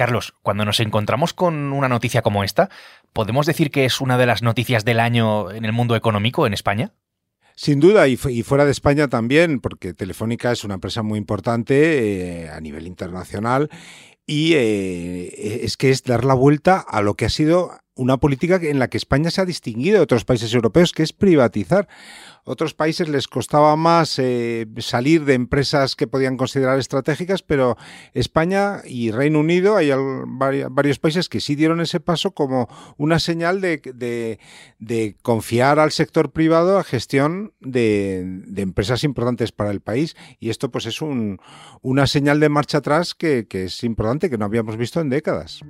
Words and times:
Carlos, 0.00 0.32
cuando 0.40 0.64
nos 0.64 0.80
encontramos 0.80 1.34
con 1.34 1.74
una 1.74 1.86
noticia 1.86 2.22
como 2.22 2.42
esta, 2.42 2.70
¿podemos 3.12 3.44
decir 3.44 3.70
que 3.70 3.84
es 3.84 4.00
una 4.00 4.16
de 4.16 4.24
las 4.24 4.42
noticias 4.42 4.86
del 4.86 4.98
año 4.98 5.50
en 5.50 5.66
el 5.66 5.74
mundo 5.74 5.94
económico 5.94 6.46
en 6.46 6.54
España? 6.54 6.94
Sin 7.54 7.80
duda, 7.80 8.08
y, 8.08 8.16
fuera 8.16 8.64
de 8.64 8.70
España 8.70 9.08
también, 9.08 9.60
porque 9.60 9.92
Telefónica 9.92 10.52
es 10.52 10.64
una 10.64 10.72
empresa 10.72 11.02
muy 11.02 11.18
importante 11.18 12.44
eh, 12.44 12.48
a 12.48 12.58
nivel 12.62 12.86
internacional 12.86 13.68
y 14.24 14.54
eh, 14.54 15.64
es 15.64 15.76
que 15.76 15.90
es 15.90 16.02
dar 16.02 16.24
la 16.24 16.32
vuelta 16.32 16.78
a 16.78 17.02
lo 17.02 17.12
que 17.12 17.26
ha 17.26 17.28
sido 17.28 17.72
una 17.94 18.16
política 18.16 18.58
en 18.62 18.78
la 18.78 18.88
que 18.88 18.96
España 18.96 19.30
se 19.30 19.42
ha 19.42 19.44
distinguido 19.44 19.98
de 19.98 20.04
otros 20.04 20.24
países 20.24 20.54
europeos, 20.54 20.92
que 20.92 21.02
es 21.02 21.12
privatizar. 21.12 21.88
Otros 22.50 22.74
países 22.74 23.08
les 23.08 23.28
costaba 23.28 23.76
más 23.76 24.18
eh, 24.18 24.66
salir 24.78 25.24
de 25.24 25.34
empresas 25.34 25.94
que 25.94 26.08
podían 26.08 26.36
considerar 26.36 26.80
estratégicas, 26.80 27.42
pero 27.42 27.76
España 28.12 28.82
y 28.84 29.12
Reino 29.12 29.38
Unido, 29.38 29.76
hay 29.76 29.92
varios 30.68 30.98
países 30.98 31.28
que 31.28 31.38
sí 31.38 31.54
dieron 31.54 31.80
ese 31.80 32.00
paso 32.00 32.32
como 32.32 32.68
una 32.96 33.20
señal 33.20 33.60
de, 33.60 34.40
confiar 35.22 35.78
al 35.78 35.92
sector 35.92 36.32
privado 36.32 36.76
a 36.76 36.82
gestión 36.82 37.52
de, 37.60 38.18
empresas 38.56 39.04
importantes 39.04 39.52
para 39.52 39.70
el 39.70 39.80
país. 39.80 40.16
Y 40.40 40.50
esto 40.50 40.72
pues 40.72 40.86
es 40.86 41.00
una 41.02 42.06
señal 42.08 42.40
de 42.40 42.48
marcha 42.48 42.78
atrás 42.78 43.14
que 43.14 43.46
es 43.48 43.84
importante, 43.84 44.28
que 44.28 44.38
no 44.38 44.44
habíamos 44.44 44.76
visto 44.76 45.00
en 45.00 45.08
décadas. 45.08 45.60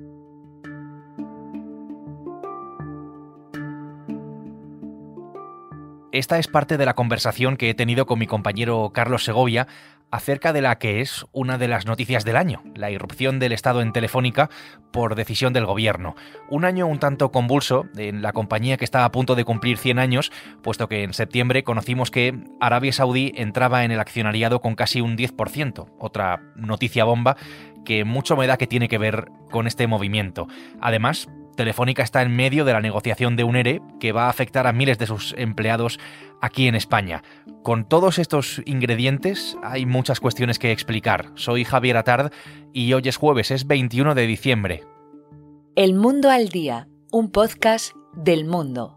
Esta 6.13 6.41
es 6.41 6.49
parte 6.49 6.77
de 6.77 6.87
la 6.87 6.95
conversación 6.95 7.57
que 7.57 7.71
he 7.71 7.75
tenido 7.75 8.05
con 8.05 8.19
mi 8.19 8.27
compañero 8.27 8.91
Carlos 8.93 9.23
Segovia 9.23 9.69
acerca 10.11 10.53
de 10.53 10.61
la 10.61 10.77
que 10.77 11.01
es 11.01 11.25
una 11.31 11.57
de 11.57 11.69
las 11.69 11.87
noticias 11.87 12.25
del 12.25 12.37
año, 12.37 12.65
la 12.75 12.91
irrupción 12.91 13.39
del 13.39 13.53
Estado 13.53 13.81
en 13.81 13.93
Telefónica 13.93 14.51
por 14.91 15.15
decisión 15.15 15.53
del 15.53 15.67
gobierno. 15.67 16.17
Un 16.49 16.65
año 16.65 16.89
un 16.89 16.99
tanto 16.99 17.31
convulso 17.31 17.87
en 17.97 18.23
la 18.23 18.33
compañía 18.33 18.77
que 18.77 18.85
estaba 18.85 19.05
a 19.05 19.13
punto 19.13 19.37
de 19.37 19.45
cumplir 19.45 19.79
100 19.79 20.01
años, 20.01 20.33
puesto 20.63 20.89
que 20.89 21.05
en 21.05 21.15
septiembre 21.15 21.63
conocimos 21.63 22.11
que 22.11 22.37
Arabia 22.61 22.93
Saudí 22.93 23.33
entraba 23.37 23.85
en 23.85 23.93
el 23.93 24.01
accionariado 24.01 24.61
con 24.61 24.75
casi 24.75 25.01
un 25.01 25.17
10%, 25.17 25.93
otra 26.01 26.43
noticia 26.57 27.05
bomba 27.05 27.37
que 27.85 28.05
mucho 28.05 28.37
me 28.37 28.49
da 28.49 28.57
que 28.57 28.67
tiene 28.67 28.89
que 28.89 28.99
ver 28.99 29.29
con 29.53 29.69
este 29.69 29.87
movimiento. 29.87 30.49
Además, 30.81 31.29
Telefónica 31.61 32.03
está 32.03 32.23
en 32.23 32.35
medio 32.35 32.65
de 32.65 32.73
la 32.73 32.81
negociación 32.81 33.37
de 33.37 33.45
un 33.45 33.55
ERE 33.55 33.83
que 34.01 34.13
va 34.13 34.25
a 34.25 34.31
afectar 34.31 34.67
a 34.67 34.73
miles 34.73 34.97
de 34.97 35.07
sus 35.07 35.35
empleados 35.37 36.01
aquí 36.41 36.69
en 36.69 36.75
España. 36.75 37.23
Con 37.63 37.87
todos 37.87 38.19
estos 38.19 38.63
ingredientes 38.65 39.59
hay 39.63 39.85
muchas 39.85 40.21
cuestiones 40.21 40.59
que 40.59 40.73
explicar. 40.73 41.33
Soy 41.35 41.67
Javier 41.67 41.99
Atard 41.99 42.33
y 42.73 42.95
hoy 42.95 43.03
es 43.05 43.19
jueves, 43.19 43.51
es 43.51 43.67
21 43.67 44.15
de 44.15 44.27
diciembre. 44.27 44.85
El 45.77 45.93
Mundo 45.93 46.31
al 46.31 46.49
Día, 46.49 46.89
un 47.13 47.31
podcast 47.31 47.95
del 48.15 48.47
mundo. 48.47 48.97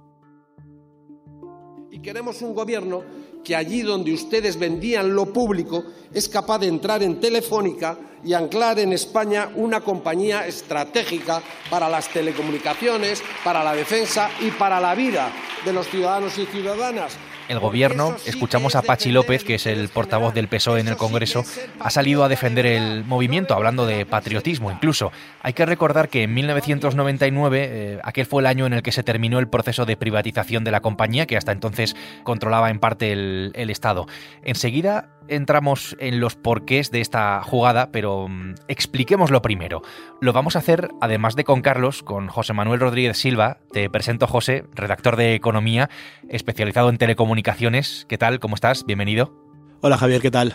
Y 1.91 1.99
queremos 1.99 2.41
un 2.41 2.53
gobierno 2.53 3.03
que 3.43 3.55
allí 3.55 3.81
donde 3.81 4.13
ustedes 4.13 4.57
vendían 4.57 5.13
lo 5.15 5.31
público 5.31 5.83
es 6.13 6.29
capaz 6.29 6.59
de 6.59 6.67
entrar 6.67 7.03
en 7.03 7.19
Telefónica 7.19 7.97
y 8.23 8.33
anclar 8.33 8.79
en 8.79 8.93
España 8.93 9.49
una 9.55 9.81
compañía 9.81 10.47
estratégica 10.47 11.41
para 11.69 11.89
las 11.89 12.07
telecomunicaciones, 12.09 13.21
para 13.43 13.63
la 13.63 13.75
defensa 13.75 14.29
y 14.39 14.51
para 14.51 14.79
la 14.79 14.95
vida 14.95 15.31
de 15.65 15.73
los 15.73 15.87
ciudadanos 15.87 16.37
y 16.37 16.45
ciudadanas 16.45 17.17
el 17.53 17.59
gobierno, 17.59 18.15
escuchamos 18.25 18.75
a 18.75 18.81
Pachi 18.81 19.11
López, 19.11 19.43
que 19.43 19.55
es 19.55 19.65
el 19.65 19.87
portavoz 19.89 20.33
del 20.33 20.47
PSOE 20.47 20.81
en 20.81 20.87
el 20.87 20.97
Congreso, 20.97 21.45
ha 21.79 21.89
salido 21.89 22.23
a 22.23 22.29
defender 22.29 22.65
el 22.65 23.05
movimiento, 23.05 23.53
hablando 23.53 23.85
de 23.85 24.05
patriotismo 24.05 24.71
incluso. 24.71 25.11
Hay 25.41 25.53
que 25.53 25.65
recordar 25.65 26.09
que 26.09 26.23
en 26.23 26.33
1999, 26.33 27.69
eh, 27.71 27.99
aquel 28.03 28.25
fue 28.25 28.41
el 28.41 28.47
año 28.47 28.65
en 28.65 28.73
el 28.73 28.81
que 28.81 28.91
se 28.91 29.03
terminó 29.03 29.39
el 29.39 29.47
proceso 29.47 29.85
de 29.85 29.95
privatización 29.95 30.63
de 30.63 30.71
la 30.71 30.81
compañía, 30.81 31.25
que 31.25 31.37
hasta 31.37 31.51
entonces 31.51 31.95
controlaba 32.23 32.69
en 32.69 32.79
parte 32.79 33.11
el, 33.11 33.51
el 33.55 33.69
Estado. 33.69 34.07
Enseguida 34.43 35.09
entramos 35.27 35.95
en 35.99 36.19
los 36.19 36.35
porqués 36.35 36.91
de 36.91 37.01
esta 37.01 37.41
jugada, 37.43 37.89
pero 37.91 38.27
mm, 38.27 38.55
expliquémoslo 38.67 39.41
primero. 39.41 39.81
Lo 40.21 40.33
vamos 40.33 40.55
a 40.55 40.59
hacer, 40.59 40.89
además 41.01 41.35
de 41.35 41.43
con 41.43 41.61
Carlos, 41.61 42.03
con 42.03 42.27
José 42.27 42.53
Manuel 42.53 42.79
Rodríguez 42.79 43.17
Silva. 43.17 43.57
Te 43.71 43.89
presento, 43.89 44.27
José, 44.27 44.65
redactor 44.73 45.15
de 45.15 45.35
Economía, 45.35 45.89
especializado 46.29 46.89
en 46.89 46.97
telecomunicaciones. 46.97 47.42
¿Qué 47.43 48.17
tal? 48.17 48.39
¿Cómo 48.39 48.55
estás? 48.55 48.85
Bienvenido. 48.85 49.33
Hola, 49.81 49.97
Javier, 49.97 50.21
¿qué 50.21 50.31
tal? 50.31 50.53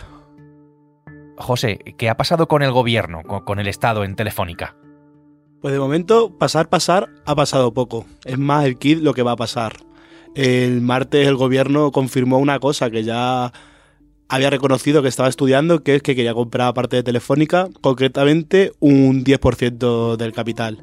José, 1.37 1.77
¿qué 1.99 2.09
ha 2.09 2.17
pasado 2.17 2.47
con 2.47 2.63
el 2.63 2.71
gobierno, 2.71 3.21
con 3.21 3.59
el 3.59 3.67
Estado 3.67 4.03
en 4.03 4.15
Telefónica? 4.15 4.75
Pues 5.61 5.71
de 5.71 5.79
momento, 5.79 6.35
pasar, 6.39 6.67
pasar, 6.67 7.09
ha 7.27 7.35
pasado 7.35 7.75
poco. 7.75 8.07
Es 8.25 8.39
más 8.39 8.65
el 8.65 8.79
kit 8.79 9.01
lo 9.03 9.13
que 9.13 9.21
va 9.21 9.33
a 9.33 9.35
pasar. 9.35 9.73
El 10.33 10.81
martes 10.81 11.27
el 11.27 11.35
gobierno 11.35 11.91
confirmó 11.91 12.39
una 12.39 12.59
cosa 12.59 12.89
que 12.89 13.03
ya 13.03 13.53
había 14.27 14.49
reconocido 14.49 15.03
que 15.03 15.09
estaba 15.09 15.29
estudiando, 15.29 15.83
que 15.83 15.93
es 15.93 16.01
que 16.01 16.15
quería 16.15 16.33
comprar 16.33 16.73
parte 16.73 16.95
de 16.95 17.03
Telefónica, 17.03 17.67
concretamente 17.81 18.71
un 18.79 19.23
10% 19.23 20.17
del 20.17 20.33
capital. 20.33 20.81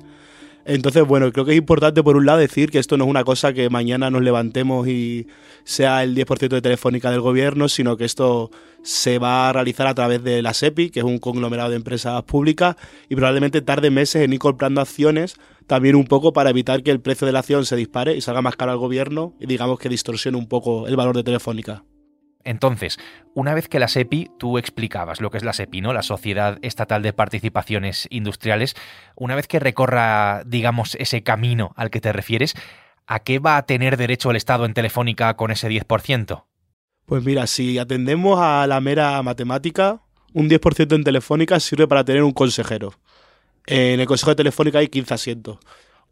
Entonces, 0.69 1.06
bueno, 1.06 1.31
creo 1.31 1.44
que 1.44 1.53
es 1.53 1.59
importante 1.59 2.03
por 2.03 2.16
un 2.16 2.27
lado 2.27 2.38
decir 2.38 2.72
que 2.72 2.81
esto 2.81 2.97
no 2.97 3.04
es 3.04 3.10
una 3.10 3.22
cosa 3.22 3.53
que 3.53 3.71
mañana 3.71 4.10
nos 4.10 4.22
levantemos 4.22 4.88
y 4.88 5.28
sea 5.62 6.03
el 6.03 6.16
10% 6.16 6.49
de 6.49 6.60
Telefónica 6.60 7.12
del 7.12 7.21
gobierno, 7.21 7.69
sino 7.69 7.97
que 7.97 8.04
esto 8.04 8.50
se 8.82 9.21
va 9.21 9.49
a 9.49 9.53
realizar 9.53 9.87
a 9.87 9.94
través 9.94 10.25
de 10.25 10.43
la 10.43 10.54
SEPI, 10.54 10.91
que 10.91 11.00
es 11.00 11.04
un 11.04 11.19
conglomerado 11.19 11.71
de 11.71 11.77
empresas 11.77 12.21
públicas, 12.25 12.75
y 13.09 13.15
probablemente 13.15 13.62
tarde 13.62 13.91
meses 13.91 14.22
en 14.22 14.32
ir 14.32 14.41
comprando 14.41 14.81
acciones, 14.81 15.37
también 15.69 15.94
un 15.94 16.06
poco 16.06 16.32
para 16.32 16.50
evitar 16.50 16.83
que 16.83 16.91
el 16.91 17.00
precio 17.00 17.28
de 17.28 17.33
la 17.33 17.41
acción 17.41 17.65
se 17.65 17.77
dispare 17.77 18.16
y 18.16 18.21
salga 18.21 18.43
más 18.43 18.56
caro 18.56 18.72
al 18.72 18.78
gobierno 18.78 19.34
y 19.38 19.47
digamos 19.47 19.78
que 19.78 19.88
distorsione 19.88 20.37
un 20.37 20.48
poco 20.48 20.88
el 20.88 20.97
valor 20.97 21.15
de 21.15 21.22
Telefónica. 21.22 21.84
Entonces, 22.47 22.99
una 23.34 23.55
vez 23.55 23.69
que 23.69 23.81
la 23.81 23.89
SEPI, 23.89 24.31
tú 24.39 24.57
explicabas 24.57 25.21
lo 25.21 25.31
que 25.31 25.37
es 25.37 25.45
la 25.45 25.53
SEPI, 25.53 25.81
¿no? 25.81 25.93
La 25.93 26.03
Sociedad 26.03 26.59
Estatal 26.62 27.03
de 27.03 27.12
Participaciones 27.12 28.07
Industriales, 28.09 28.75
una 29.17 29.34
vez 29.34 29.49
que 29.49 29.59
recorra, 29.59 30.43
digamos, 30.47 30.95
ese 30.95 31.23
camino 31.23 31.73
al 31.77 31.91
que 31.91 32.01
te 32.01 32.12
refieres, 32.12 32.55
¿a 33.07 33.19
qué 33.19 33.41
va 33.41 33.57
a 33.57 33.67
tener 33.67 33.97
derecho 33.97 34.31
el 34.31 34.37
Estado 34.37 34.65
en 34.65 34.75
Telefónica 34.75 35.34
con 35.34 35.51
ese 35.51 35.69
10%? 35.69 36.45
Pues 37.05 37.25
mira, 37.25 37.47
si 37.47 37.79
atendemos 37.79 38.39
a 38.41 38.67
la 38.67 38.81
mera 38.81 39.21
matemática, 39.23 40.01
un 40.33 40.49
10% 40.49 40.95
en 40.95 41.05
Telefónica 41.05 41.59
sirve 41.61 41.89
para 41.89 42.05
tener 42.05 42.23
un 42.23 42.33
consejero. 42.33 42.95
En 43.67 43.99
el 43.99 44.07
Consejo 44.07 44.31
de 44.31 44.37
Telefónica 44.37 44.78
hay 44.78 44.89
15 44.89 45.15
asientos. 45.15 45.59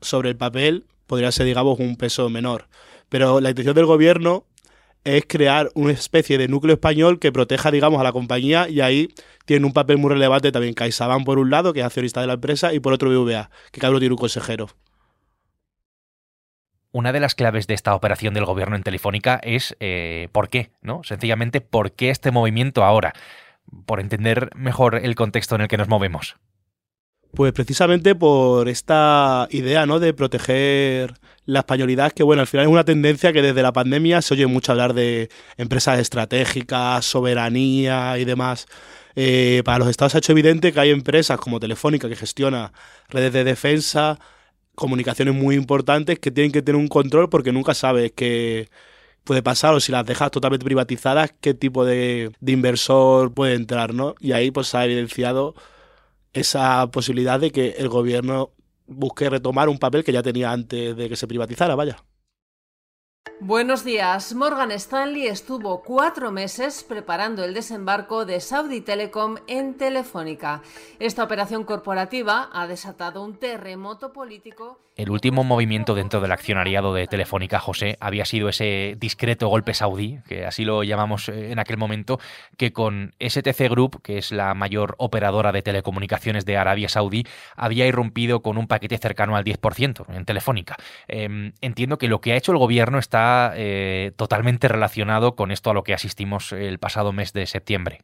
Sobre 0.01 0.31
el 0.31 0.37
papel 0.37 0.87
podría 1.07 1.31
ser, 1.31 1.47
digamos, 1.47 1.79
un 1.79 1.97
peso 1.97 2.29
menor. 2.29 2.69
Pero 3.09 3.41
la 3.41 3.51
intención 3.51 3.77
del 3.77 3.87
gobierno 3.87 4.47
es 5.05 5.25
crear 5.27 5.71
una 5.75 5.93
especie 5.93 6.39
de 6.39 6.49
núcleo 6.49 6.75
español 6.75 7.19
que 7.19 7.31
proteja, 7.31 7.71
digamos, 7.71 8.01
a 8.01 8.05
la 8.05 8.13
compañía 8.13 8.69
y 8.69 8.81
ahí 8.81 9.09
tiene 9.45 9.67
un 9.67 9.73
papel 9.73 9.99
muy 9.99 10.11
relevante 10.11 10.51
también 10.51 10.75
CaixaBank 10.75 11.25
por 11.25 11.39
un 11.39 11.51
lado, 11.51 11.73
que 11.73 11.81
es 11.81 11.87
accionista 11.87 12.21
de 12.21 12.27
la 12.27 12.35
empresa, 12.35 12.73
y 12.73 12.81
por 12.81 12.93
otro 12.93 13.11
BVA, 13.11 13.51
que 13.71 13.81
cada 13.81 13.99
tiene 13.99 14.15
un 14.15 14.19
consejero. 14.19 14.69
Una 16.91 17.13
de 17.13 17.21
las 17.21 17.35
claves 17.35 17.67
de 17.67 17.75
esta 17.75 17.95
operación 17.95 18.35
del 18.35 18.45
gobierno 18.45 18.77
en 18.77 18.83
Telefónica 18.83 19.41
es 19.43 19.77
eh, 19.81 20.29
por 20.33 20.49
qué, 20.49 20.71
¿no? 20.81 21.03
Sencillamente, 21.03 21.61
¿por 21.61 21.93
qué 21.93 22.11
este 22.11 22.31
movimiento 22.31 22.85
ahora? 22.85 23.13
Por 23.85 24.01
entender 24.01 24.51
mejor 24.55 24.95
el 24.95 25.17
contexto 25.17 25.57
en 25.57 25.63
el 25.63 25.69
que 25.69 25.77
nos 25.77 25.89
movemos. 25.89 26.37
Pues 27.35 27.53
precisamente 27.53 28.15
por 28.15 28.69
esta 28.69 29.49
idea, 29.51 29.87
¿no? 29.87 29.99
De 29.99 30.15
proteger 30.15 31.15
la 31.47 31.61
españolidad, 31.61 32.13
que 32.13 32.23
bueno, 32.23 32.43
al 32.43 32.47
final 32.47 32.67
es 32.67 32.73
una 32.73 32.85
tendencia 32.85 33.33
que 33.33 33.43
desde 33.43 33.61
la 33.63 33.73
pandemia 33.73 34.23
se 34.23 34.35
oye 34.35 34.47
mucho 34.47 34.71
hablar 34.71 34.95
de 34.95 35.29
empresas 35.57 35.99
estratégicas, 35.99 37.05
soberanía 37.05 38.19
y 38.19 38.25
demás. 38.25 38.67
Eh, 39.17 39.63
para 39.65 39.79
los 39.79 39.89
estados 39.89 40.15
ha 40.15 40.19
hecho 40.19 40.33
evidente 40.33 40.73
que 40.73 40.81
hay 40.81 40.91
empresas 40.91 41.39
como 41.39 41.59
Telefónica 41.61 42.09
que 42.09 42.17
gestiona 42.17 42.73
redes 43.09 43.33
de 43.33 43.43
defensa, 43.45 44.19
comunicaciones 44.77 45.35
muy 45.35 45.57
importantes 45.57 46.19
que 46.21 46.31
tienen 46.31 46.53
que 46.53 46.63
tener 46.63 46.81
un 46.81 46.89
control 46.89 47.29
porque 47.31 47.53
nunca 47.53 47.75
sabes 47.75 48.13
qué 48.13 48.69
puede 49.25 49.43
pasar 49.43 49.75
o 49.75 49.81
si 49.81 49.93
las 49.93 50.07
dejas 50.07 50.31
totalmente 50.31 50.65
privatizadas, 50.65 51.35
qué 51.41 51.55
tipo 51.55 51.85
de, 51.85 52.31
de 52.41 52.53
inversor 52.53 53.35
puede 53.35 53.55
entrar, 53.55 53.95
¿no? 53.95 54.15
Y 54.21 54.33
ahí 54.33 54.51
pues 54.51 54.69
se 54.69 54.77
ha 54.79 54.85
evidenciado 54.85 55.55
esa 56.35 56.91
posibilidad 56.91 57.41
de 57.41 57.51
que 57.51 57.77
el 57.79 57.89
gobierno 57.89 58.51
busque 58.87 59.31
retomar 59.31 59.69
un 59.69 59.79
papel 59.79 60.05
que 60.05 60.13
ya 60.13 60.23
tenía 60.23 60.53
antes 60.53 60.97
de 60.97 61.09
que 61.09 61.17
se 61.17 61.27
privatizara, 61.27 61.75
vaya. 61.75 62.05
Buenos 63.41 63.85
días. 63.85 64.33
Morgan 64.35 64.71
Stanley 64.71 65.27
estuvo 65.27 65.83
cuatro 65.83 66.31
meses 66.31 66.85
preparando 66.85 67.45
el 67.45 67.53
desembarco 67.53 68.25
de 68.25 68.41
Saudi 68.41 68.81
Telecom 68.81 69.37
en 69.49 69.75
Telefónica. 69.75 70.63
Esta 71.01 71.25
operación 71.25 71.65
corporativa 71.65 72.49
ha 72.53 72.67
desatado 72.69 73.23
un 73.23 73.37
terremoto 73.37 74.13
político. 74.13 74.79
El 74.97 75.11
último 75.11 75.43
movimiento 75.43 75.97
dentro 75.97 76.21
del 76.21 76.31
accionariado 76.31 76.95
de 76.95 77.09
Telefónica, 77.09 77.59
José, 77.59 77.97
había 77.99 78.25
sido 78.25 78.49
ese 78.49 78.95
discreto 78.97 79.49
golpe 79.49 79.75
saudí, 79.75 80.21
que 80.29 80.47
así 80.47 80.65
lo 80.65 80.85
llamamos 80.85 81.29
eh, 81.29 81.51
en 81.51 81.59
aquel 81.59 81.77
momento, 81.77 82.21
que 82.57 82.73
con 82.73 83.13
STC 83.19 83.69
Group, 83.69 84.03
que 84.03 84.19
es 84.19 84.31
la 84.31 84.55
mayor 84.55 84.95
operadora 84.99 85.51
de 85.51 85.63
telecomunicaciones 85.63 86.45
de 86.45 86.57
Arabia 86.57 86.89
Saudí, 86.89 87.27
había 87.57 87.89
irrumpido 87.89 88.41
con 88.41 88.57
un 88.57 88.69
paquete 88.69 88.97
cercano 88.99 89.35
al 89.35 89.43
10% 89.43 90.05
en 90.15 90.25
Telefónica. 90.25 90.77
Em, 91.09 91.55
entiendo 91.61 91.99
que 91.99 92.07
lo 92.07 92.21
que 92.21 92.33
ha 92.33 92.37
hecho 92.37 92.53
el 92.53 92.59
gobierno 92.59 93.01
está 93.01 93.24
eh, 93.57 94.13
totalmente 94.17 94.69
relacionado 94.69 95.37
con 95.37 95.51
esto 95.51 95.71
a 95.71 95.75
lo 95.75 95.85
que 95.85 95.95
asistimos 95.95 96.53
el 96.53 96.79
pasado 96.79 97.13
mes 97.13 97.33
de 97.33 97.47
septiembre. 97.47 98.01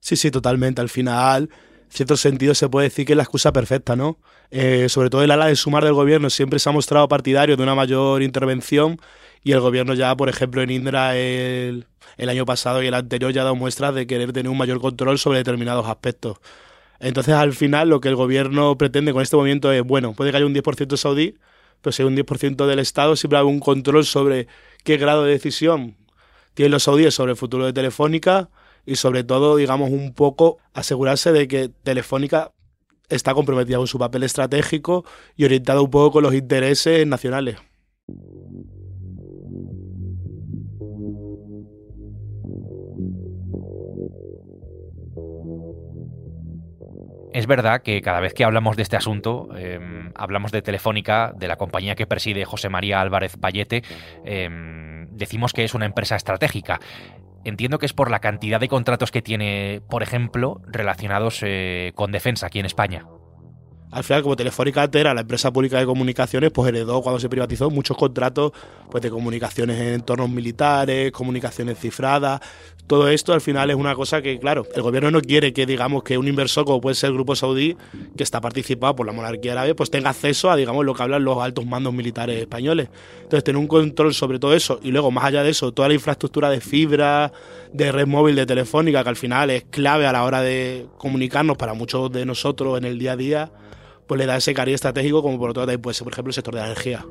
Sí, 0.00 0.16
sí, 0.16 0.30
totalmente. 0.30 0.80
Al 0.80 0.88
final, 0.88 1.50
en 1.52 1.90
cierto 1.90 2.16
sentido, 2.16 2.54
se 2.54 2.68
puede 2.68 2.88
decir 2.88 3.06
que 3.06 3.12
es 3.12 3.16
la 3.16 3.22
excusa 3.22 3.52
perfecta, 3.52 3.96
¿no? 3.96 4.18
Eh, 4.50 4.88
sobre 4.88 5.10
todo 5.10 5.22
el 5.22 5.30
ala 5.30 5.46
de 5.46 5.56
sumar 5.56 5.84
del 5.84 5.94
gobierno 5.94 6.28
siempre 6.30 6.58
se 6.58 6.68
ha 6.68 6.72
mostrado 6.72 7.08
partidario 7.08 7.56
de 7.56 7.62
una 7.62 7.74
mayor 7.74 8.22
intervención 8.22 8.98
y 9.44 9.52
el 9.52 9.60
gobierno 9.60 9.94
ya, 9.94 10.16
por 10.16 10.28
ejemplo, 10.28 10.62
en 10.62 10.70
Indra 10.70 11.16
el, 11.16 11.86
el 12.16 12.28
año 12.28 12.44
pasado 12.44 12.82
y 12.82 12.86
el 12.86 12.94
anterior 12.94 13.32
ya 13.32 13.42
ha 13.42 13.44
dado 13.44 13.56
muestras 13.56 13.94
de 13.94 14.06
querer 14.06 14.32
tener 14.32 14.50
un 14.50 14.58
mayor 14.58 14.80
control 14.80 15.18
sobre 15.18 15.38
determinados 15.38 15.86
aspectos. 15.86 16.38
Entonces, 17.00 17.34
al 17.34 17.52
final, 17.52 17.88
lo 17.88 18.00
que 18.00 18.08
el 18.08 18.14
gobierno 18.14 18.78
pretende 18.78 19.12
con 19.12 19.22
este 19.22 19.36
movimiento 19.36 19.72
es, 19.72 19.82
bueno, 19.82 20.12
puede 20.12 20.30
que 20.30 20.36
haya 20.36 20.46
un 20.46 20.54
10% 20.54 20.96
saudí, 20.96 21.36
pero 21.82 21.92
si 21.92 22.02
hay 22.02 22.08
un 22.08 22.16
10% 22.16 22.66
del 22.66 22.78
Estado, 22.78 23.16
siempre 23.16 23.38
hay 23.38 23.44
un 23.44 23.60
control 23.60 24.06
sobre 24.06 24.48
qué 24.84 24.96
grado 24.96 25.24
de 25.24 25.32
decisión 25.32 25.96
tienen 26.54 26.72
los 26.72 26.82
saudíes 26.82 27.14
sobre 27.14 27.32
el 27.32 27.36
futuro 27.36 27.64
de 27.64 27.72
Telefónica 27.72 28.50
y 28.84 28.96
sobre 28.96 29.24
todo, 29.24 29.56
digamos, 29.56 29.90
un 29.90 30.12
poco 30.12 30.58
asegurarse 30.74 31.32
de 31.32 31.48
que 31.48 31.68
Telefónica 31.68 32.52
está 33.08 33.34
comprometida 33.34 33.78
con 33.78 33.86
su 33.86 33.98
papel 33.98 34.22
estratégico 34.22 35.04
y 35.36 35.44
orientada 35.44 35.80
un 35.80 35.90
poco 35.90 36.12
con 36.12 36.22
los 36.24 36.34
intereses 36.34 37.06
nacionales. 37.06 37.56
Es 47.32 47.46
verdad 47.46 47.82
que 47.82 48.02
cada 48.02 48.20
vez 48.20 48.34
que 48.34 48.44
hablamos 48.44 48.76
de 48.76 48.82
este 48.82 48.96
asunto, 48.96 49.48
em, 49.56 50.12
hablamos 50.14 50.52
de 50.52 50.60
Telefónica, 50.60 51.32
de 51.34 51.48
la 51.48 51.56
compañía 51.56 51.94
que 51.94 52.06
preside 52.06 52.44
José 52.44 52.68
María 52.68 53.00
Álvarez 53.00 53.38
Payete, 53.38 53.82
em, 54.24 55.08
decimos 55.10 55.52
que 55.52 55.64
es 55.64 55.74
una 55.74 55.86
empresa 55.86 56.14
estratégica. 56.16 56.78
Entiendo 57.44 57.78
que 57.78 57.86
es 57.86 57.94
por 57.94 58.10
la 58.10 58.20
cantidad 58.20 58.60
de 58.60 58.68
contratos 58.68 59.10
que 59.10 59.22
tiene, 59.22 59.80
por 59.88 60.02
ejemplo, 60.02 60.60
relacionados 60.66 61.40
eh, 61.42 61.92
con 61.94 62.12
defensa 62.12 62.46
aquí 62.46 62.60
en 62.60 62.66
España 62.66 63.06
al 63.92 64.04
final, 64.04 64.22
como 64.22 64.36
Telefónica 64.36 64.88
era 64.94 65.12
la 65.12 65.20
empresa 65.20 65.52
pública 65.52 65.78
de 65.78 65.84
comunicaciones, 65.84 66.50
pues 66.50 66.66
heredó 66.70 67.02
cuando 67.02 67.20
se 67.20 67.28
privatizó 67.28 67.68
muchos 67.68 67.94
contratos 67.94 68.52
pues, 68.90 69.02
de 69.02 69.10
comunicaciones 69.10 69.78
en 69.78 69.88
entornos 69.88 70.30
militares, 70.30 71.12
comunicaciones 71.12 71.78
cifradas. 71.78 72.40
Todo 72.86 73.08
esto 73.08 73.34
al 73.34 73.42
final 73.42 73.68
es 73.68 73.76
una 73.76 73.94
cosa 73.94 74.22
que, 74.22 74.38
claro, 74.38 74.66
el 74.74 74.80
gobierno 74.80 75.10
no 75.10 75.20
quiere 75.20 75.52
que, 75.52 75.66
digamos, 75.66 76.04
que 76.04 76.16
un 76.16 76.26
inversor 76.26 76.64
como 76.64 76.80
puede 76.80 76.94
ser 76.94 77.08
el 77.08 77.14
Grupo 77.14 77.36
Saudí, 77.36 77.76
que 78.16 78.22
está 78.22 78.40
participado 78.40 78.96
por 78.96 79.06
la 79.06 79.12
monarquía 79.12 79.52
árabe, 79.52 79.74
pues 79.74 79.90
tenga 79.90 80.08
acceso 80.08 80.50
a, 80.50 80.56
digamos, 80.56 80.86
lo 80.86 80.94
que 80.94 81.02
hablan 81.02 81.22
los 81.22 81.36
altos 81.36 81.66
mandos 81.66 81.92
militares 81.92 82.40
españoles. 82.40 82.88
Entonces, 83.16 83.44
tener 83.44 83.58
un 83.58 83.66
control 83.68 84.14
sobre 84.14 84.38
todo 84.38 84.54
eso 84.54 84.80
y 84.82 84.90
luego, 84.90 85.10
más 85.10 85.24
allá 85.24 85.42
de 85.42 85.50
eso, 85.50 85.70
toda 85.72 85.88
la 85.88 85.94
infraestructura 85.94 86.48
de 86.48 86.62
fibra, 86.62 87.30
de 87.74 87.92
red 87.92 88.06
móvil, 88.06 88.36
de 88.36 88.46
telefónica, 88.46 89.02
que 89.02 89.10
al 89.10 89.16
final 89.16 89.50
es 89.50 89.64
clave 89.64 90.06
a 90.06 90.12
la 90.12 90.24
hora 90.24 90.40
de 90.40 90.86
comunicarnos 90.96 91.58
para 91.58 91.74
muchos 91.74 92.10
de 92.10 92.24
nosotros 92.24 92.78
en 92.78 92.86
el 92.86 92.98
día 92.98 93.12
a 93.12 93.16
día 93.16 93.52
pues 94.06 94.18
le 94.18 94.26
da 94.26 94.36
ese 94.36 94.54
cariño 94.54 94.74
estratégico 94.74 95.22
como 95.22 95.38
por 95.38 95.50
otro 95.50 95.66
lado, 95.66 95.80
pues, 95.80 96.02
por 96.02 96.12
ejemplo, 96.12 96.30
el 96.30 96.34
sector 96.34 96.54
de 96.54 96.60
la 96.60 96.66
energía. 96.66 97.04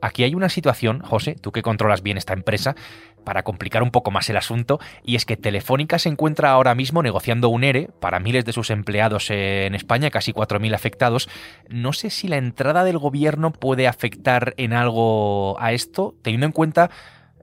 Aquí 0.00 0.22
hay 0.22 0.34
una 0.34 0.48
situación, 0.48 1.00
José, 1.00 1.34
tú 1.40 1.50
que 1.50 1.62
controlas 1.62 2.02
bien 2.02 2.18
esta 2.18 2.32
empresa, 2.32 2.76
para 3.24 3.42
complicar 3.42 3.82
un 3.82 3.90
poco 3.90 4.10
más 4.10 4.30
el 4.30 4.36
asunto, 4.36 4.78
y 5.04 5.16
es 5.16 5.26
que 5.26 5.36
Telefónica 5.36 5.98
se 5.98 6.08
encuentra 6.08 6.50
ahora 6.50 6.74
mismo 6.74 7.02
negociando 7.02 7.48
un 7.48 7.64
ERE 7.64 7.90
para 8.00 8.20
miles 8.20 8.44
de 8.44 8.52
sus 8.52 8.70
empleados 8.70 9.30
en 9.30 9.74
España, 9.74 10.10
casi 10.10 10.32
4.000 10.32 10.74
afectados. 10.74 11.28
No 11.68 11.92
sé 11.92 12.10
si 12.10 12.28
la 12.28 12.36
entrada 12.36 12.84
del 12.84 12.98
gobierno 12.98 13.52
puede 13.52 13.88
afectar 13.88 14.54
en 14.56 14.72
algo 14.72 15.60
a 15.60 15.72
esto, 15.72 16.14
teniendo 16.22 16.46
en 16.46 16.52
cuenta 16.52 16.90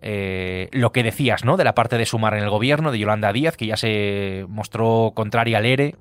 eh, 0.01 0.69
lo 0.71 0.91
que 0.91 1.03
decías, 1.03 1.43
¿no? 1.45 1.57
De 1.57 1.63
la 1.63 1.75
parte 1.75 1.97
de 1.97 2.05
sumar 2.05 2.35
en 2.35 2.43
el 2.43 2.49
gobierno, 2.49 2.91
de 2.91 2.99
Yolanda 2.99 3.33
Díaz, 3.33 3.57
que 3.57 3.67
ya 3.67 3.77
se 3.77 4.45
mostró 4.47 5.11
contraria 5.13 5.57
al 5.57 5.65
ERE. 5.65 5.95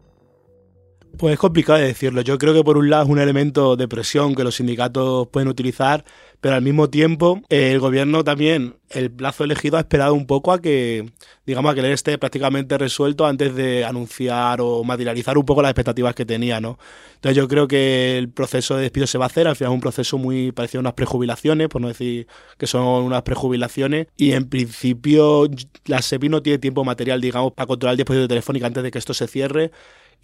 Pues 1.18 1.34
es 1.34 1.38
complicado 1.38 1.78
de 1.78 1.86
decirlo. 1.86 2.22
Yo 2.22 2.38
creo 2.38 2.54
que 2.54 2.64
por 2.64 2.76
un 2.76 2.90
lado 2.90 3.04
es 3.04 3.08
un 3.08 3.18
elemento 3.18 3.76
de 3.76 3.86
presión 3.86 4.34
que 4.34 4.42
los 4.42 4.56
sindicatos 4.56 5.28
pueden 5.28 5.48
utilizar, 5.48 6.04
pero 6.40 6.56
al 6.56 6.62
mismo 6.62 6.90
tiempo 6.90 7.40
eh, 7.50 7.70
el 7.72 7.78
gobierno 7.78 8.24
también, 8.24 8.76
el 8.90 9.10
plazo 9.10 9.44
elegido 9.44 9.76
ha 9.76 9.80
esperado 9.80 10.14
un 10.14 10.26
poco 10.26 10.52
a 10.52 10.60
que, 10.60 11.12
digamos, 11.46 11.70
a 11.70 11.74
que 11.74 11.80
él 11.80 11.86
esté 11.86 12.18
prácticamente 12.18 12.76
resuelto 12.78 13.26
antes 13.26 13.54
de 13.54 13.84
anunciar 13.84 14.60
o 14.60 14.82
materializar 14.82 15.38
un 15.38 15.44
poco 15.44 15.62
las 15.62 15.70
expectativas 15.70 16.14
que 16.14 16.26
tenía, 16.26 16.60
¿no? 16.60 16.78
Entonces 17.14 17.36
yo 17.36 17.48
creo 17.48 17.68
que 17.68 18.18
el 18.18 18.28
proceso 18.28 18.76
de 18.76 18.82
despido 18.82 19.06
se 19.06 19.18
va 19.18 19.26
a 19.26 19.28
hacer, 19.28 19.46
al 19.46 19.56
final 19.56 19.72
es 19.72 19.74
un 19.74 19.80
proceso 19.80 20.18
muy 20.18 20.52
parecido 20.52 20.80
a 20.80 20.82
unas 20.82 20.94
prejubilaciones, 20.94 21.68
por 21.68 21.80
no 21.80 21.88
decir 21.88 22.26
que 22.58 22.66
son 22.66 23.04
unas 23.04 23.22
prejubilaciones, 23.22 24.08
y 24.16 24.32
en 24.32 24.48
principio 24.48 25.48
la 25.86 26.02
SEPI 26.02 26.28
no 26.28 26.42
tiene 26.42 26.58
tiempo 26.58 26.84
material, 26.84 27.20
digamos, 27.20 27.52
para 27.52 27.66
controlar 27.66 27.92
el 27.92 27.98
dispositivo 27.98 28.28
telefónico 28.28 28.66
antes 28.66 28.82
de 28.82 28.90
que 28.90 28.98
esto 28.98 29.14
se 29.14 29.28
cierre 29.28 29.70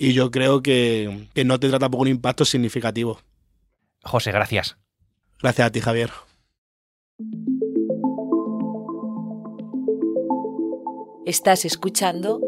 y 0.00 0.14
yo 0.14 0.30
creo 0.30 0.62
que, 0.62 1.28
que 1.34 1.44
no 1.44 1.60
tendrá 1.60 1.78
tampoco 1.78 2.02
un 2.02 2.08
impacto 2.08 2.46
significativo. 2.46 3.20
José, 4.02 4.32
gracias. 4.32 4.78
Gracias 5.38 5.66
a 5.66 5.70
ti, 5.70 5.80
Javier. 5.80 6.10
Estás 11.26 11.66
escuchando 11.66 12.40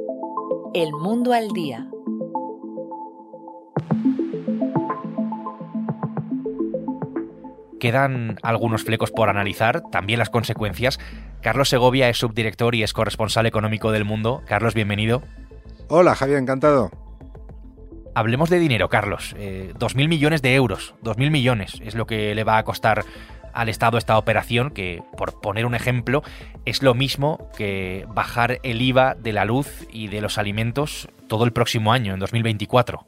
El 0.73 0.93
Mundo 0.93 1.35
al 1.35 1.49
Día. 1.49 1.91
Quedan 7.79 8.39
algunos 8.43 8.83
flecos 8.85 9.11
por 9.11 9.29
analizar, 9.29 9.83
también 9.91 10.19
las 10.19 10.31
consecuencias. 10.31 10.99
Carlos 11.43 11.69
Segovia 11.69 12.09
es 12.09 12.17
subdirector 12.17 12.75
y 12.75 12.83
es 12.83 12.95
corresponsal 12.95 13.45
económico 13.45 13.93
del 13.93 14.07
Mundo. 14.07 14.43
Carlos, 14.47 14.73
bienvenido. 14.73 15.23
Hola, 15.89 16.15
Javier, 16.15 16.39
encantado. 16.39 17.02
Hablemos 18.15 18.51
de 18.51 18.59
dinero, 18.59 18.89
Carlos. 18.89 19.35
Eh, 19.39 19.73
dos 19.79 19.95
mil 19.95 20.09
millones 20.09 20.43
de 20.43 20.55
euros. 20.55 20.95
Dos 21.03 21.17
mil 21.17 21.31
millones 21.31 21.81
es 21.83 21.95
lo 21.95 22.07
que 22.07 22.35
le 22.35 22.45
va 22.45 22.59
a 22.59 22.65
costar 22.65 23.05
al 23.55 23.69
Estado 23.69 23.99
esta 23.99 24.19
operación, 24.19 24.71
que, 24.71 25.03
por 25.17 25.41
poner 25.41 25.67
un 25.67 25.75
ejemplo, 25.75 26.23
es 26.65 26.83
lo 26.83 26.95
mismo 26.95 27.51
que 27.57 28.07
bajar 28.09 28.61
el 28.63 28.81
IVA 28.81 29.15
de 29.15 29.33
la 29.33 29.45
luz 29.45 29.87
y 29.93 30.09
de 30.09 30.21
los 30.21 30.39
alimentos 30.39 31.09
todo 31.29 31.45
el 31.45 31.53
próximo 31.53 31.93
año, 31.93 32.15
en 32.15 32.21
2024. 32.21 33.07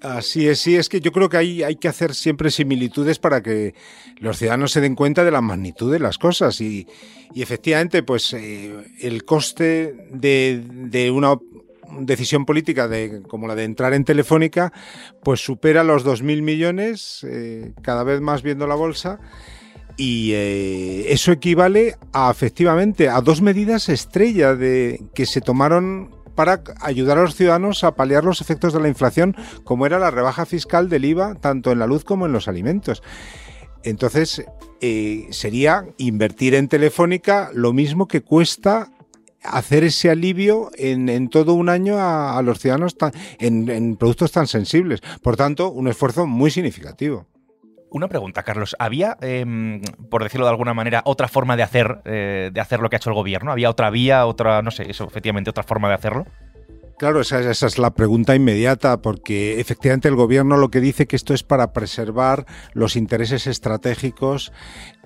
Así 0.00 0.48
es, 0.48 0.58
sí, 0.58 0.76
es 0.76 0.90
que 0.90 1.00
yo 1.00 1.12
creo 1.12 1.30
que 1.30 1.38
hay, 1.38 1.62
hay 1.62 1.76
que 1.76 1.88
hacer 1.88 2.14
siempre 2.14 2.50
similitudes 2.50 3.18
para 3.18 3.42
que 3.42 3.74
los 4.18 4.36
ciudadanos 4.36 4.72
se 4.72 4.82
den 4.82 4.94
cuenta 4.94 5.24
de 5.24 5.30
la 5.30 5.40
magnitud 5.40 5.90
de 5.90 5.98
las 5.98 6.18
cosas 6.18 6.60
y, 6.60 6.86
efectivamente, 7.34 8.02
pues 8.02 8.34
eh, 8.34 8.74
el 9.00 9.24
coste 9.24 10.08
de, 10.10 10.62
de, 10.66 11.10
una 11.10 11.36
decisión 12.00 12.44
política 12.44 12.88
de, 12.88 13.22
como 13.22 13.46
la 13.46 13.54
de 13.54 13.64
entrar 13.64 13.94
en 13.94 14.04
Telefónica, 14.04 14.72
pues 15.22 15.40
supera 15.44 15.84
los 15.84 16.04
2.000 16.04 16.42
millones, 16.42 17.26
eh, 17.28 17.72
cada 17.82 18.04
vez 18.04 18.20
más 18.20 18.42
viendo 18.42 18.66
la 18.66 18.74
bolsa. 18.74 19.18
Y 19.96 20.32
eh, 20.32 21.12
eso 21.12 21.30
equivale 21.30 21.96
a 22.12 22.30
efectivamente 22.30 23.08
a 23.08 23.20
dos 23.20 23.42
medidas 23.42 23.88
estrella 23.88 24.56
de 24.56 25.04
que 25.14 25.24
se 25.24 25.40
tomaron 25.40 26.10
para 26.34 26.62
ayudar 26.80 27.18
a 27.18 27.22
los 27.22 27.36
ciudadanos 27.36 27.84
a 27.84 27.94
paliar 27.94 28.24
los 28.24 28.40
efectos 28.40 28.72
de 28.72 28.80
la 28.80 28.88
inflación, 28.88 29.36
como 29.62 29.86
era 29.86 30.00
la 30.00 30.10
rebaja 30.10 30.46
fiscal 30.46 30.88
del 30.88 31.04
IVA, 31.04 31.36
tanto 31.36 31.70
en 31.70 31.78
la 31.78 31.86
luz 31.86 32.04
como 32.04 32.26
en 32.26 32.32
los 32.32 32.48
alimentos. 32.48 33.02
Entonces, 33.84 34.44
eh, 34.80 35.28
sería 35.30 35.86
invertir 35.98 36.54
en 36.54 36.68
Telefónica 36.68 37.50
lo 37.54 37.72
mismo 37.72 38.08
que 38.08 38.22
cuesta 38.22 38.90
hacer 39.44 39.84
ese 39.84 40.10
alivio 40.10 40.70
en, 40.76 41.28
todo 41.28 41.54
un 41.54 41.68
año 41.68 41.96
a, 41.98 42.40
los 42.42 42.58
ciudadanos 42.58 42.96
en, 43.38 43.96
productos 43.96 44.32
tan 44.32 44.46
sensibles. 44.46 45.00
Por 45.22 45.36
tanto, 45.36 45.70
un 45.70 45.88
esfuerzo 45.88 46.26
muy 46.26 46.50
significativo. 46.50 47.26
Una 47.90 48.08
pregunta, 48.08 48.42
Carlos. 48.42 48.74
¿Había, 48.80 49.16
em, 49.20 49.80
por 50.10 50.24
decirlo 50.24 50.46
de 50.46 50.50
alguna 50.50 50.74
manera, 50.74 51.02
otra 51.04 51.28
forma 51.28 51.56
de 51.56 51.62
hacer, 51.62 52.00
eh, 52.04 52.50
de 52.52 52.60
hacer 52.60 52.80
lo 52.80 52.90
que 52.90 52.96
ha 52.96 52.98
hecho 52.98 53.10
el 53.10 53.14
gobierno? 53.14 53.52
¿Había 53.52 53.70
otra 53.70 53.90
vía, 53.90 54.26
otra, 54.26 54.62
no 54.62 54.72
sé, 54.72 54.90
eso, 54.90 55.04
efectivamente, 55.04 55.50
otra 55.50 55.62
forma 55.62 55.88
de 55.88 55.94
hacerlo? 55.94 56.26
Claro, 56.96 57.20
esa, 57.20 57.50
es 57.50 57.78
la 57.78 57.94
pregunta 57.94 58.36
inmediata, 58.36 59.02
porque 59.02 59.60
efectivamente 59.60 60.06
el 60.08 60.14
gobierno 60.14 60.56
lo 60.56 60.70
que 60.70 60.80
dice 60.80 61.06
que 61.06 61.16
esto 61.16 61.34
es 61.34 61.42
para 61.42 61.72
preservar 61.72 62.46
los 62.72 62.94
intereses 62.94 63.48
estratégicos 63.48 64.52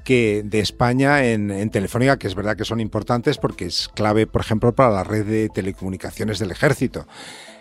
que 0.05 0.43
de 0.45 0.61
España 0.61 1.25
en, 1.25 1.71
Telefónica, 1.71 2.19
que 2.19 2.27
es 2.27 2.35
verdad 2.35 2.57
que 2.57 2.67
son 2.67 2.81
importantes 2.81 3.39
porque 3.39 3.65
es 3.65 3.89
clave, 3.89 4.27
por 4.27 4.43
ejemplo, 4.43 4.75
para 4.75 4.91
la 4.91 5.05
red 5.05 5.25
de 5.25 5.49
telecomunicaciones 5.49 6.39
del 6.39 6.51
ejército 6.51 7.07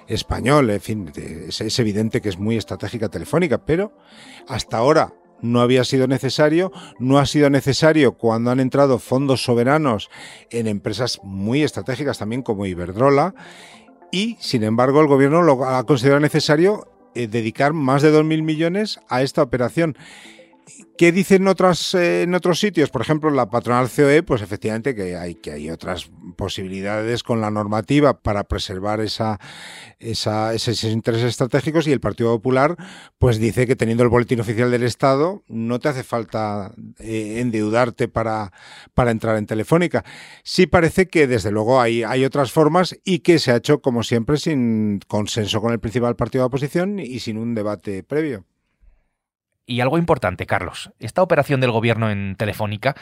español. 0.07 0.69
En 0.71 0.81
fin, 0.81 1.11
es, 1.15 1.61
es 1.61 1.79
evidente 1.79 2.21
que 2.21 2.29
es 2.29 2.37
muy 2.37 2.57
estratégica 2.57 3.09
Telefónica, 3.09 3.65
pero 3.65 3.97
hasta 4.47 4.77
ahora 4.77 5.13
no 5.41 5.61
había 5.61 5.83
sido 5.83 6.07
necesario, 6.07 6.71
no 6.99 7.19
ha 7.19 7.25
sido 7.25 7.49
necesario 7.49 8.13
cuando 8.13 8.51
han 8.51 8.59
entrado 8.59 8.99
fondos 8.99 9.43
soberanos 9.43 10.09
en 10.49 10.67
empresas 10.67 11.19
muy 11.23 11.63
estratégicas 11.63 12.17
también 12.17 12.41
como 12.41 12.65
Iberdrola 12.65 13.35
y 14.11 14.37
sin 14.39 14.63
embargo 14.63 15.01
el 15.01 15.07
gobierno 15.07 15.41
lo 15.41 15.65
ha 15.65 15.83
considerado 15.85 16.19
necesario 16.19 16.87
eh, 17.15 17.27
dedicar 17.27 17.73
más 17.73 18.01
de 18.01 18.13
2.000 18.13 18.43
millones 18.43 18.99
a 19.09 19.21
esta 19.21 19.41
operación. 19.41 19.97
¿Qué 20.97 21.11
dicen 21.11 21.47
otras, 21.47 21.93
eh, 21.93 22.23
en 22.23 22.33
otros 22.33 22.59
sitios? 22.59 22.89
Por 22.89 23.01
ejemplo, 23.01 23.29
la 23.29 23.49
patronal 23.49 23.89
COE, 23.89 24.23
pues 24.23 24.41
efectivamente 24.41 24.95
que 24.95 25.15
hay, 25.15 25.35
que 25.35 25.51
hay 25.51 25.69
otras 25.69 26.09
posibilidades 26.35 27.23
con 27.23 27.39
la 27.39 27.51
normativa 27.51 28.19
para 28.19 28.43
preservar 28.43 28.99
esa, 28.99 29.39
esos 29.99 30.83
intereses 30.83 31.29
estratégicos 31.29 31.87
y 31.87 31.91
el 31.91 31.99
Partido 31.99 32.35
Popular 32.35 32.75
pues 33.17 33.39
dice 33.39 33.65
que 33.65 33.75
teniendo 33.75 34.03
el 34.03 34.09
boletín 34.09 34.39
oficial 34.39 34.71
del 34.71 34.83
Estado 34.83 35.43
no 35.47 35.79
te 35.79 35.89
hace 35.89 36.03
falta 36.03 36.73
eh, 36.99 37.39
endeudarte 37.39 38.07
para, 38.07 38.51
para 38.93 39.11
entrar 39.11 39.37
en 39.37 39.45
Telefónica. 39.45 40.03
Sí 40.43 40.67
parece 40.67 41.07
que 41.07 41.27
desde 41.27 41.51
luego 41.51 41.79
hay, 41.79 42.03
hay 42.03 42.25
otras 42.25 42.51
formas 42.51 42.97
y 43.05 43.19
que 43.19 43.39
se 43.39 43.51
ha 43.51 43.57
hecho 43.57 43.81
como 43.81 44.03
siempre 44.03 44.37
sin 44.37 44.99
consenso 45.07 45.61
con 45.61 45.71
el 45.71 45.79
principal 45.79 46.15
partido 46.15 46.43
de 46.43 46.47
oposición 46.47 46.99
y 46.99 47.19
sin 47.19 47.37
un 47.37 47.55
debate 47.55 48.03
previo. 48.03 48.45
Y 49.69 49.81
algo 49.81 49.97
importante, 49.97 50.45
Carlos, 50.45 50.91
esta 50.97 51.21
operación 51.21 51.59
del 51.59 51.71
gobierno 51.71 52.09
en 52.09 52.35
Telefónica 52.37 52.95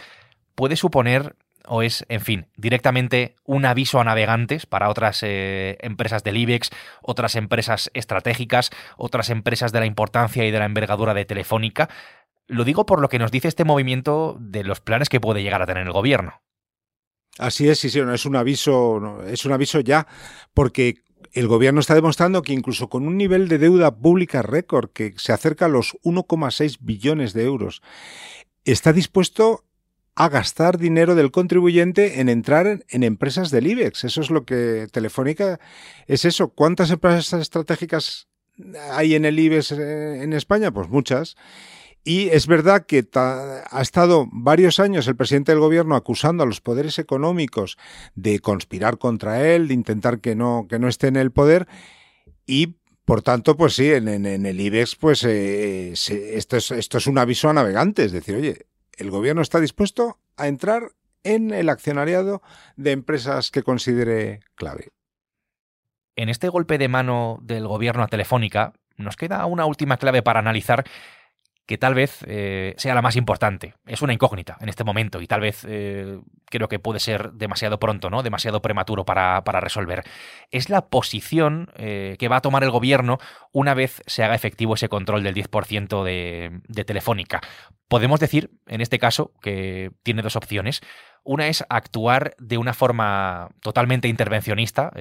puede 0.56 0.76
suponer 0.76 1.36
o 1.68 1.84
es, 1.84 2.06
en 2.10 2.22
fin, 2.22 2.48
directamente 2.58 3.36
un 3.44 3.66
aviso 3.66 4.00
a 4.00 4.04
navegantes 4.04 4.66
para 4.66 4.90
otras 4.90 5.22
eh, 5.24 5.78
empresas 5.82 6.24
del 6.24 6.38
IBEX, 6.38 6.72
otras 7.02 7.36
empresas 7.36 7.92
estratégicas, 7.94 8.72
otras 8.98 9.30
empresas 9.30 9.72
de 9.72 9.80
la 9.80 9.86
importancia 9.86 10.46
y 10.46 10.52
de 10.52 10.60
la 10.60 10.66
envergadura 10.66 11.14
de 11.14 11.26
Telefónica. 11.26 11.90
Lo 12.48 12.64
digo 12.64 12.86
por 12.86 13.00
lo 13.00 13.10
que 13.10 13.20
nos 13.20 13.32
dice 13.32 13.48
este 13.48 13.64
movimiento 13.64 14.38
de 14.40 14.64
los 14.64 14.80
planes 14.80 15.10
que 15.10 15.20
puede 15.20 15.44
llegar 15.44 15.62
a 15.62 15.68
tener 15.68 15.86
el 15.86 15.94
gobierno. 15.94 16.42
Así 17.38 17.68
es, 17.68 17.80
sí, 17.80 17.90
sí, 17.90 18.00
es 18.00 18.26
un 18.26 18.36
aviso, 18.38 19.24
es 19.26 19.46
un 19.46 19.52
aviso 19.52 19.82
ya, 19.82 20.08
porque 20.54 21.04
el 21.36 21.48
gobierno 21.48 21.82
está 21.82 21.94
demostrando 21.94 22.42
que 22.42 22.54
incluso 22.54 22.90
con 22.90 23.06
un 23.06 23.18
nivel 23.18 23.50
de 23.50 23.58
deuda 23.58 23.94
pública 23.94 24.42
récord 24.42 24.90
que 24.92 25.14
se 25.18 25.34
acerca 25.34 25.66
a 25.66 25.70
los 25.70 25.98
1,6 26.04 26.78
billones 26.80 27.34
de 27.34 27.44
euros, 27.44 27.82
está 28.64 28.94
dispuesto 28.94 29.66
a 30.16 30.30
gastar 30.30 30.78
dinero 30.78 31.14
del 31.14 31.32
contribuyente 31.32 32.22
en 32.22 32.30
entrar 32.30 32.86
en, 32.88 33.04
empresas 33.04 33.52
del 33.52 33.68
IBEX. 33.68 34.06
Eso 34.06 34.22
es 34.22 34.32
lo 34.32 34.46
que 34.46 34.88
Telefónica 34.90 35.60
es 36.08 36.24
eso. 36.24 36.48
¿Cuántas 36.48 36.90
empresas 36.90 37.42
estratégicas 37.42 38.30
hay 38.92 39.16
en 39.16 39.26
el 39.26 39.38
IBEX 39.38 39.74
eh, 39.74 40.24
en 40.24 40.32
España? 40.32 40.72
Pues 40.72 40.88
muchas. 40.88 41.36
Y 42.08 42.30
es 42.30 42.46
verdad 42.46 42.86
que 42.86 43.04
ha 43.16 43.82
estado 43.82 44.28
varios 44.32 44.80
años 44.80 45.08
el 45.08 45.16
presidente 45.16 45.52
del 45.52 45.60
gobierno 45.60 45.96
acusando 45.96 46.44
a 46.44 46.46
los 46.46 46.62
poderes 46.62 47.00
económicos 47.00 47.80
de 48.14 48.40
conspirar 48.40 49.00
contra 49.00 49.44
él, 49.50 49.68
de 49.68 49.74
intentar 49.74 50.20
que 50.20 50.36
no, 50.36 50.68
que 50.70 50.78
no 50.78 50.88
esté 50.88 51.08
en 51.08 51.16
el 51.16 51.32
poder. 51.32 51.68
Y 52.46 52.76
por 53.06 53.24
tanto, 53.24 53.58
pues 53.58 53.74
sí, 53.74 53.92
en, 53.92 54.08
el 54.08 54.60
IBEX, 54.62 54.96
pues 54.98 55.24
eh, 55.24 55.94
esto, 55.94 56.58
es, 56.58 56.70
esto 56.70 57.00
es 57.00 57.08
un 57.08 57.18
aviso 57.18 57.50
a 57.50 57.54
navegantes. 57.54 58.06
Es 58.06 58.12
decir, 58.12 58.36
oye, 58.36 58.68
el 58.98 59.10
gobierno 59.10 59.42
está 59.42 59.60
dispuesto 59.60 60.20
a 60.38 60.48
entrar 60.48 60.92
en 61.24 61.52
el 61.52 61.70
accionariado 61.70 62.44
de 62.76 62.92
empresas 62.92 63.50
que 63.50 63.64
considere 63.64 64.42
clave. 64.54 64.90
En 66.16 66.30
este 66.30 66.50
golpe 66.50 66.78
de 66.78 66.88
mano 66.88 67.40
del 67.42 67.68
gobierno 67.68 68.04
a 68.04 68.08
Telefónica, 68.08 68.74
nos 68.96 69.18
queda 69.18 69.46
una 69.48 69.66
última 69.66 69.98
clave 69.98 70.22
para 70.22 70.40
analizar 70.40 70.86
que 71.66 71.78
tal 71.78 71.96
vez 71.96 72.24
eh, 72.28 72.76
sea 72.78 72.94
la 72.94 73.02
más 73.02 73.16
importante. 73.16 73.74
Es 73.88 74.02
una 74.02 74.14
incógnita 74.14 74.58
en 74.62 74.70
este 74.70 74.84
momento 74.84 75.22
y 75.22 75.28
tal 75.28 75.42
vez 75.42 75.66
eh, 75.68 76.20
creo 76.46 76.68
que 76.68 76.78
puede 76.78 77.00
ser 77.00 77.32
demasiado 77.34 77.80
pronto, 77.80 78.10
¿no? 78.10 78.22
Demasiado 78.22 78.62
prematuro 78.62 79.04
para, 79.04 79.42
resolver. 79.42 80.04
Es 80.52 80.70
la 80.70 80.88
posición 80.88 81.72
eh, 81.76 82.18
que 82.20 82.28
va 82.28 82.38
a 82.38 82.42
tomar 82.42 82.64
el 82.64 82.70
gobierno 82.70 83.18
una 83.52 83.74
vez 83.74 84.04
se 84.06 84.24
haga 84.24 84.36
efectivo 84.36 84.76
ese 84.76 84.90
control 84.90 85.24
del 85.24 85.34
10% 85.34 86.04
de, 86.04 86.62
de 86.68 86.86
Telefónica. 86.86 87.42
Podemos 87.88 88.20
decir, 88.20 88.52
en 88.68 88.82
este 88.82 89.00
caso, 89.00 89.32
que 89.42 89.92
tiene 90.04 90.22
dos 90.22 90.36
opciones. 90.36 90.82
Una 91.24 91.48
es 91.48 91.64
actuar 91.70 92.36
de 92.38 92.60
una 92.60 92.74
forma 92.74 93.50
totalmente 93.62 94.08
intervencionista, 94.08 94.92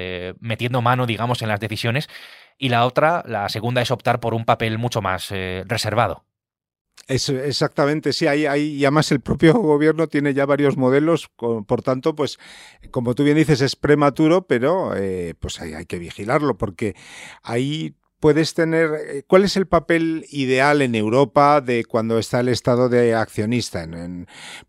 metiendo 0.40 0.80
mano, 0.80 1.06
digamos, 1.06 1.42
en 1.42 1.48
las 1.48 1.60
decisiones, 1.60 2.08
y 2.56 2.70
la 2.70 2.86
otra, 2.86 3.22
la 3.26 3.48
segunda, 3.50 3.82
es 3.82 3.90
optar 3.90 4.20
por 4.20 4.32
un 4.32 4.46
papel 4.46 4.78
mucho 4.78 5.02
más 5.02 5.30
reservado. 5.66 6.24
Exactamente, 7.06 8.12
sí, 8.12 8.26
hay, 8.26 8.46
hay, 8.46 8.62
y 8.62 8.84
además 8.84 9.12
el 9.12 9.20
propio 9.20 9.54
gobierno 9.54 10.06
tiene 10.06 10.32
ya 10.32 10.46
varios 10.46 10.76
modelos, 10.76 11.28
por 11.36 11.82
tanto, 11.82 12.14
pues, 12.14 12.38
como 12.90 13.14
tú 13.14 13.24
bien 13.24 13.36
dices, 13.36 13.60
es 13.60 13.76
prematuro, 13.76 14.46
pero 14.46 14.96
eh, 14.96 15.34
pues 15.38 15.60
hay, 15.60 15.84
que 15.86 15.98
vigilarlo, 15.98 16.56
porque 16.56 16.94
ahí 17.42 17.94
puedes 18.20 18.54
tener. 18.54 18.90
Eh, 19.06 19.22
¿Cuál 19.26 19.44
es 19.44 19.56
el 19.58 19.66
papel 19.66 20.24
ideal 20.30 20.80
en 20.80 20.94
Europa 20.94 21.60
de 21.60 21.84
cuando 21.84 22.18
está 22.18 22.40
el 22.40 22.48
Estado 22.48 22.88
de 22.88 23.14
accionista? 23.14 23.86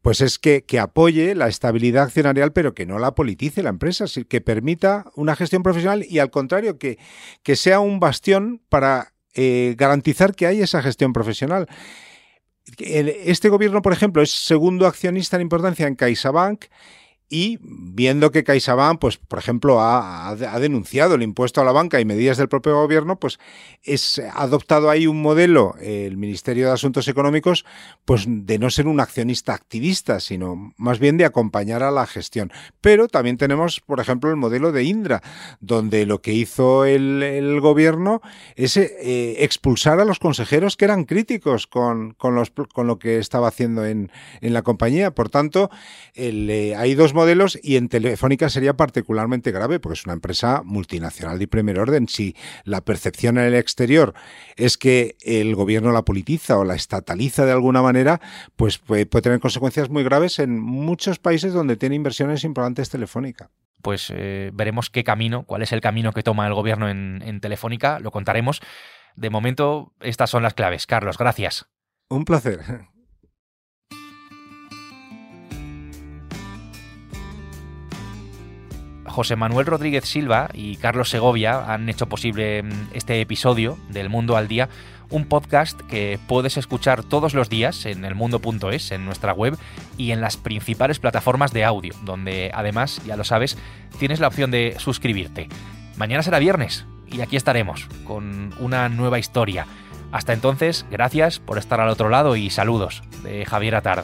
pues 0.02 0.20
es 0.20 0.38
que, 0.38 0.66
que, 0.66 0.80
apoye 0.80 1.36
la 1.36 1.48
estabilidad 1.48 2.04
accionarial, 2.04 2.52
pero 2.52 2.74
que 2.74 2.86
no 2.86 3.00
la 3.00 3.16
politice 3.16 3.64
la 3.64 3.70
empresa, 3.70 4.06
que 4.28 4.42
permita 4.42 5.06
una 5.16 5.38
gestión 5.38 5.64
profesional 5.64 6.06
y 6.08 6.20
al 6.20 6.32
contrario, 6.32 6.78
que, 6.78 6.98
que 7.44 7.56
sea 7.56 7.80
un 7.80 8.02
bastión 8.02 8.62
para 8.68 9.14
eh, 9.36 9.76
garantizar 9.78 10.34
que 10.34 10.48
hay 10.48 10.62
esa 10.62 10.82
gestión 10.82 11.14
profesional. 11.14 11.68
Este 12.78 13.50
gobierno, 13.50 13.82
por 13.82 13.94
ejemplo, 13.94 14.22
es 14.22 14.32
segundo 14.32 14.88
accionista 14.88 15.36
en 15.36 15.44
importancia 15.44 15.88
en 15.88 15.96
CaixaBank 15.96 16.66
y 17.28 17.58
viendo 17.62 18.32
que 18.32 18.44
CaixaBank, 18.44 19.00
pues, 19.00 19.18
por 19.18 19.40
ejemplo, 19.40 19.82
ha, 19.82 20.36
denunciado 20.60 21.16
el 21.16 21.24
impuesto 21.24 21.60
a 21.60 21.66
la 21.66 21.72
banca 21.72 22.00
y 22.00 22.06
medidas 22.06 22.38
del 22.38 22.50
propio 22.50 22.76
gobierno, 22.76 23.20
pues 23.20 23.40
es 23.84 24.22
adoptado 24.34 24.90
ahí 24.90 25.08
un 25.08 25.22
modelo, 25.22 25.76
el 25.82 26.18
Ministerio 26.18 26.68
de 26.68 26.74
Asuntos 26.74 27.08
Económicos, 27.08 27.66
pues 28.06 28.26
de 28.28 28.60
no 28.60 28.70
ser 28.70 28.88
un 28.88 29.00
accionista 29.00 29.54
activista, 29.54 30.20
sino 30.20 30.74
más 30.78 31.00
bien 31.00 31.18
de 31.18 31.26
acompañar 31.26 31.82
a 31.82 31.92
la 31.92 32.06
gestión. 32.06 32.52
Pero 32.80 33.08
también 33.08 33.38
tenemos, 33.38 33.82
por 33.82 34.00
ejemplo, 34.00 34.30
el 34.30 34.36
modelo 34.36 34.72
de 34.72 34.84
Indra, 34.84 35.24
donde 35.60 36.06
lo 36.06 36.22
que 36.22 36.34
hizo 36.34 36.86
el, 36.86 37.60
gobierno 37.60 38.22
es 38.56 38.78
eh, 38.78 39.44
expulsar 39.44 40.00
a 40.00 40.06
los 40.06 40.20
consejeros 40.20 40.78
que 40.78 40.86
eran 40.86 41.06
críticos 41.06 41.66
con, 41.68 42.14
con, 42.14 42.36
los, 42.36 42.52
con 42.52 42.86
lo 42.86 43.00
que 43.00 43.18
estaba 43.18 43.48
haciendo 43.48 43.86
en, 43.86 44.12
en 44.42 44.54
la 44.54 44.62
compañía. 44.62 45.12
Por 45.12 45.30
tanto, 45.30 45.70
eh, 46.14 46.76
hay 46.78 46.94
dos 46.94 47.15
modelos 47.16 47.58
y 47.64 47.78
en 47.78 47.90
Telefónica 47.90 48.50
sería 48.50 48.78
particularmente 48.78 49.52
grave 49.52 49.80
porque 49.80 49.94
es 49.94 50.06
una 50.06 50.14
empresa 50.14 50.62
multinacional 50.64 51.40
de 51.40 51.48
primer 51.48 51.80
orden. 51.80 52.08
Si 52.08 52.36
la 52.64 52.82
percepción 52.82 53.38
en 53.38 53.46
el 53.46 53.56
exterior 53.56 54.14
es 54.56 54.78
que 54.78 55.16
el 55.22 55.56
gobierno 55.56 55.92
la 55.92 56.06
politiza 56.06 56.58
o 56.60 56.64
la 56.64 56.76
estataliza 56.76 57.46
de 57.46 57.54
alguna 57.54 57.82
manera, 57.82 58.22
pues 58.56 58.78
puede, 58.78 59.06
tener 59.06 59.40
consecuencias 59.40 59.90
muy 59.90 60.04
graves 60.04 60.40
en 60.40 60.60
muchos 60.60 61.18
países 61.18 61.54
donde 61.54 61.78
tiene 61.78 61.96
inversiones 61.96 62.44
importantes 62.44 62.90
Telefónica 62.90 63.50
pues 63.82 64.12
eh, 64.16 64.50
veremos 64.52 64.90
qué 64.90 65.04
camino, 65.04 65.44
cuál 65.44 65.62
es 65.62 65.72
el 65.72 65.80
camino 65.80 66.12
que 66.12 66.24
toma 66.24 66.48
el 66.48 66.56
gobierno 66.56 66.90
en 66.90 67.40
Telefónica, 67.40 68.00
lo 68.00 68.10
contaremos. 68.10 68.62
De 69.16 69.30
momento, 69.30 69.94
estas 70.02 70.30
son 70.30 70.44
las 70.44 70.56
claves. 70.56 70.88
Carlos, 70.88 71.20
gracias. 71.20 71.68
Un 72.10 72.26
placer. 72.26 72.88
José 79.16 79.38
Manuel 79.38 79.66
Rodríguez 79.66 80.04
Silva 80.04 80.50
y 80.54 80.76
Carlos 80.76 81.10
Segovia 81.10 81.74
han 81.74 81.88
hecho 81.88 82.10
posible 82.10 82.64
mm, 82.64 82.72
este 82.92 83.22
episodio 83.22 83.78
del 83.88 84.10
Mundo 84.10 84.36
al 84.36 84.50
Día, 84.50 84.68
un 85.10 85.24
podcast 85.24 85.80
que 85.84 86.20
puedes 86.28 86.58
escuchar 86.58 87.02
todos 87.02 87.34
los 87.34 87.48
días 87.48 87.86
en 87.86 88.04
elmundo.es, 88.04 88.92
en 88.92 89.06
nuestra 89.06 89.32
web 89.32 89.58
y 89.98 90.12
en 90.12 90.20
las 90.20 90.36
principales 90.36 91.00
plataformas 91.00 91.54
de 91.54 91.64
audio, 91.64 91.96
donde 92.04 92.52
además, 92.54 93.02
ya 93.06 93.16
lo 93.16 93.24
sabes, 93.24 93.58
tienes 94.00 94.20
la 94.20 94.28
opción 94.28 94.52
de 94.52 94.76
suscribirte. 94.80 95.48
Mañana 95.96 96.22
será 96.22 96.38
viernes 96.40 96.86
y 97.08 97.22
aquí 97.22 97.38
estaremos 97.38 97.88
con 98.04 98.54
una 98.60 98.90
nueva 98.90 99.18
historia. 99.18 99.66
Hasta 100.12 100.34
entonces, 100.34 100.86
gracias 100.92 101.40
por 101.40 101.58
estar 101.58 101.80
al 101.80 101.88
otro 101.88 102.10
lado 102.10 102.36
y 102.36 102.50
saludos 102.50 103.02
de 103.24 103.46
Javier 103.46 103.76
Atard. 103.76 104.04